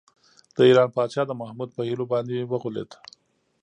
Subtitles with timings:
[0.55, 2.89] د ایران پادشاه د محمود په حيلو باندې وغولېد.